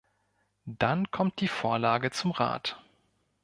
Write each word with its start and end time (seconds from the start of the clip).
Dann 0.65 1.11
kommt 1.11 1.41
die 1.41 1.47
Vorlage 1.47 2.09
zum 2.09 2.31
Rat. 2.31 2.83